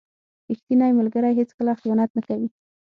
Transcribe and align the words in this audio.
•ریښتینی 0.49 0.91
ملګری 0.99 1.31
هیڅکله 1.39 1.71
خیانت 1.81 2.09
نه 2.17 2.21
کوي. 2.27 2.47